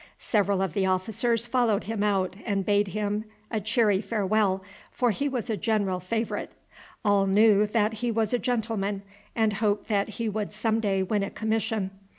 Several 0.17 0.63
of 0.63 0.73
the 0.73 0.87
officers 0.87 1.45
followed 1.45 1.83
him 1.83 2.01
out 2.01 2.35
and 2.43 2.65
bade 2.65 2.87
him 2.87 3.23
a 3.51 3.61
cheery 3.61 4.01
farewell, 4.01 4.63
for 4.91 5.11
he 5.11 5.29
was 5.29 5.47
a 5.47 5.55
general 5.55 5.99
favourite. 5.99 6.53
All 7.05 7.27
knew 7.27 7.67
that 7.67 7.93
he 8.01 8.09
was 8.09 8.33
a 8.33 8.39
gentleman, 8.39 9.03
and 9.35 9.53
hoped 9.61 9.89
that 9.89 10.09
he 10.17 10.27
would 10.27 10.53
some 10.53 10.79
day 10.79 11.03
win 11.03 11.21
a 11.21 11.29
commission. 11.29 11.91